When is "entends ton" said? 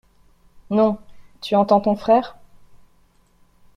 1.53-1.95